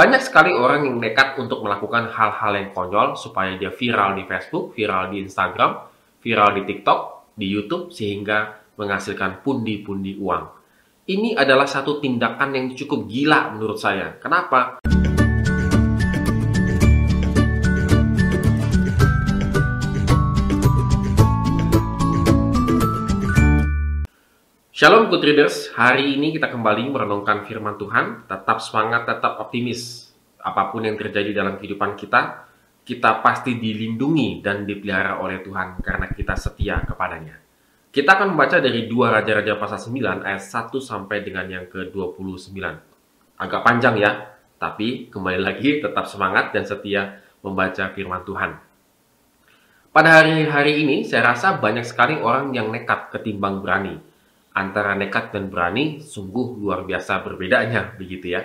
[0.00, 4.72] Banyak sekali orang yang nekat untuk melakukan hal-hal yang konyol supaya dia viral di Facebook,
[4.72, 5.76] viral di Instagram,
[6.24, 10.44] viral di TikTok, di YouTube, sehingga menghasilkan pundi-pundi uang.
[11.04, 14.16] Ini adalah satu tindakan yang cukup gila menurut saya.
[14.16, 14.80] Kenapa?
[24.80, 28.24] Shalom Good Readers, hari ini kita kembali merenungkan firman Tuhan.
[28.24, 30.08] Tetap semangat, tetap optimis.
[30.40, 32.48] Apa pun yang terjadi dalam kehidupan kita,
[32.80, 37.36] kita pasti dilindungi dan dipelihara oleh Tuhan karena kita setia kepadanya.
[37.92, 42.56] Kita akan membaca dari dua Raja-Raja pasal 9 ayat 1 sampai dengan yang ke-29.
[43.36, 48.56] Agak panjang ya, tapi kembali lagi tetap semangat dan setia membaca firman Tuhan.
[49.92, 54.08] Pada hari-hari ini, saya rasa banyak sekali orang yang nekat ketimbang berani
[54.54, 58.42] antara nekat dan berani sungguh luar biasa berbedanya begitu ya.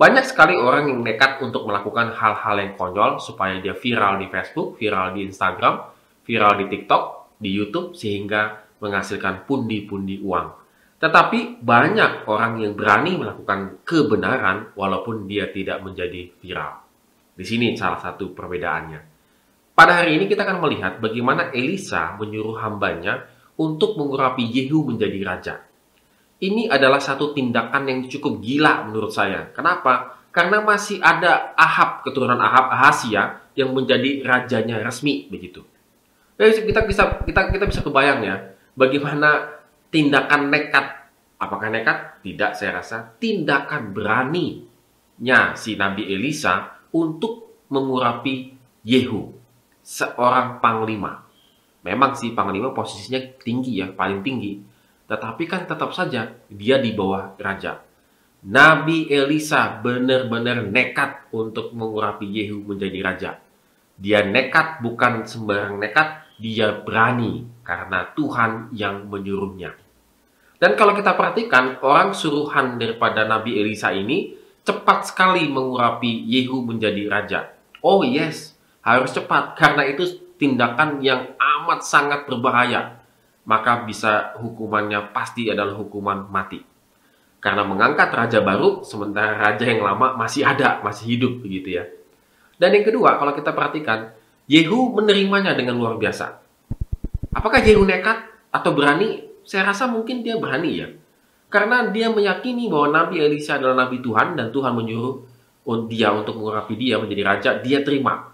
[0.00, 4.80] Banyak sekali orang yang nekat untuk melakukan hal-hal yang konyol supaya dia viral di Facebook,
[4.80, 5.92] viral di Instagram,
[6.24, 10.48] viral di TikTok, di YouTube sehingga menghasilkan pundi-pundi uang.
[11.00, 16.80] Tetapi banyak orang yang berani melakukan kebenaran walaupun dia tidak menjadi viral.
[17.32, 19.00] Di sini salah satu perbedaannya.
[19.72, 23.24] Pada hari ini kita akan melihat bagaimana Elisa menyuruh hambanya
[23.60, 25.54] untuk mengurapi Yehu menjadi raja.
[26.40, 29.52] Ini adalah satu tindakan yang cukup gila menurut saya.
[29.52, 30.16] Kenapa?
[30.32, 35.60] Karena masih ada Ahab, keturunan Ahab Ahasia yang menjadi rajanya resmi begitu.
[36.40, 39.60] Jadi kita bisa kita kita bisa kebayang ya, bagaimana
[39.92, 41.12] tindakan nekat.
[41.36, 42.24] Apakah nekat?
[42.24, 49.36] Tidak, saya rasa tindakan beraninya si Nabi Elisa untuk mengurapi Yehu,
[49.84, 51.28] seorang panglima.
[51.80, 54.60] Memang sih Panglima posisinya tinggi ya, paling tinggi.
[55.08, 57.80] Tetapi kan tetap saja dia di bawah raja.
[58.40, 63.30] Nabi Elisa benar-benar nekat untuk mengurapi Yehu menjadi raja.
[64.00, 69.76] Dia nekat bukan sembarang nekat, dia berani karena Tuhan yang menyuruhnya.
[70.56, 77.02] Dan kalau kita perhatikan, orang suruhan daripada Nabi Elisa ini cepat sekali mengurapi Yehu menjadi
[77.12, 77.40] raja.
[77.84, 82.96] Oh yes, harus cepat karena itu tindakan yang amat sangat berbahaya,
[83.44, 86.64] maka bisa hukumannya pasti adalah hukuman mati.
[87.40, 91.84] Karena mengangkat raja baru, sementara raja yang lama masih ada, masih hidup begitu ya.
[92.60, 94.12] Dan yang kedua, kalau kita perhatikan,
[94.48, 96.36] Yehu menerimanya dengan luar biasa.
[97.32, 99.24] Apakah Yehu nekat atau berani?
[99.46, 100.88] Saya rasa mungkin dia berani ya.
[101.48, 105.30] Karena dia meyakini bahwa Nabi Elisa adalah Nabi Tuhan dan Tuhan menyuruh
[105.86, 108.30] dia untuk mengurapi dia menjadi raja, dia terima.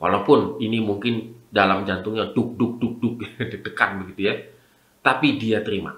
[0.00, 3.14] Walaupun ini mungkin dalam jantungnya duk duk duk duk
[3.52, 4.34] deg-degan begitu ya.
[5.04, 5.96] Tapi dia terima.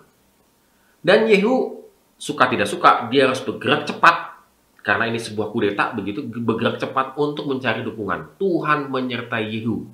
[1.03, 1.83] Dan Yehu
[2.19, 4.43] suka tidak suka dia harus bergerak cepat
[4.83, 8.39] karena ini sebuah kudeta begitu bergerak cepat untuk mencari dukungan.
[8.39, 9.87] Tuhan menyertai Yehu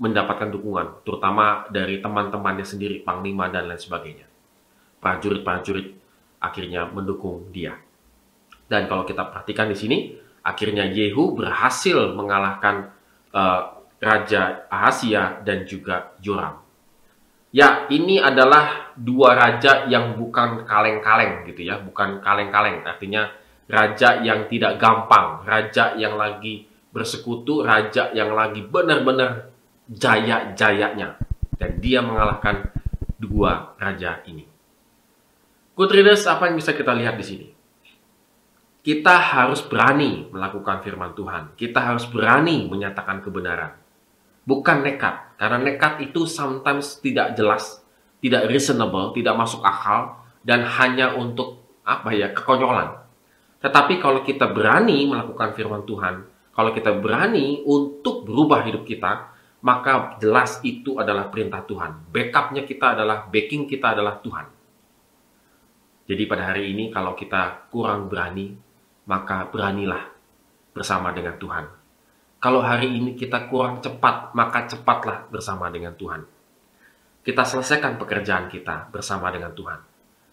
[0.00, 4.24] mendapatkan dukungan terutama dari teman-temannya sendiri, panglima dan lain sebagainya.
[5.00, 5.92] Prajurit-prajurit
[6.40, 7.76] akhirnya mendukung dia.
[8.64, 9.98] Dan kalau kita perhatikan di sini,
[10.40, 12.96] akhirnya Yehu berhasil mengalahkan
[13.34, 16.64] uh, Raja Ahasia dan juga Joram.
[17.50, 22.86] Ya, ini adalah dua raja yang bukan kaleng-kaleng gitu ya, bukan kaleng-kaleng.
[22.86, 23.26] Artinya
[23.66, 29.50] raja yang tidak gampang, raja yang lagi bersekutu, raja yang lagi benar-benar
[29.90, 31.18] jaya-jayanya.
[31.58, 32.70] Dan dia mengalahkan
[33.18, 34.46] dua raja ini.
[35.74, 37.46] Good readers, apa yang bisa kita lihat di sini?
[38.80, 41.52] Kita harus berani melakukan firman Tuhan.
[41.52, 43.76] Kita harus berani menyatakan kebenaran.
[44.48, 45.36] Bukan nekat.
[45.36, 47.84] Karena nekat itu sometimes tidak jelas,
[48.24, 53.04] tidak reasonable, tidak masuk akal, dan hanya untuk apa ya kekonyolan.
[53.60, 56.24] Tetapi kalau kita berani melakukan firman Tuhan,
[56.56, 59.28] kalau kita berani untuk berubah hidup kita,
[59.60, 62.08] maka jelas itu adalah perintah Tuhan.
[62.08, 64.46] Backupnya kita adalah, backing kita adalah Tuhan.
[66.08, 68.69] Jadi pada hari ini kalau kita kurang berani,
[69.04, 70.10] maka beranilah
[70.72, 71.66] bersama dengan Tuhan.
[72.40, 76.24] Kalau hari ini kita kurang cepat, maka cepatlah bersama dengan Tuhan.
[77.20, 79.76] Kita selesaikan pekerjaan kita bersama dengan Tuhan.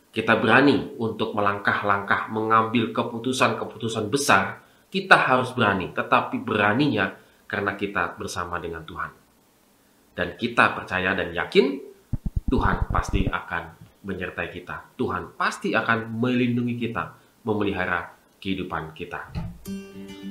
[0.08, 4.64] Kita berani untuk melangkah-langkah mengambil keputusan-keputusan besar.
[4.88, 7.12] Kita harus berani, tetapi beraninya
[7.44, 9.12] karena kita bersama dengan Tuhan.
[10.16, 11.76] Dan kita percaya dan yakin
[12.48, 13.64] Tuhan pasti akan
[14.08, 14.96] menyertai kita.
[14.96, 17.14] Tuhan pasti akan melindungi kita,
[17.44, 19.30] memelihara kehidupan kita.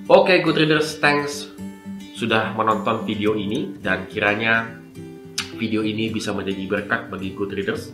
[0.07, 1.57] Oke, okay, good readers, thanks
[2.17, 4.73] sudah menonton video ini dan kiranya
[5.61, 7.93] video ini bisa menjadi berkat bagi good readers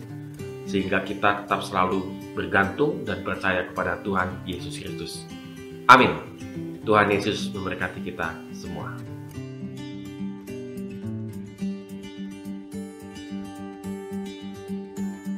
[0.63, 5.27] sehingga kita tetap selalu bergantung dan percaya kepada Tuhan Yesus Kristus.
[5.91, 6.15] Amin.
[6.87, 9.12] Tuhan Yesus memberkati kita semua.